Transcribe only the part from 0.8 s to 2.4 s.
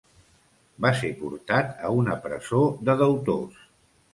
Va ser portat a una